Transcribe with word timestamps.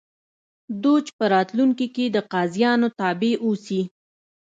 دوج 0.83 1.05
په 1.17 1.25
راتلونکي 1.33 1.87
کې 1.95 2.05
د 2.09 2.17
قاضیانو 2.31 2.87
تابع 2.99 3.33
اوسي. 3.45 3.81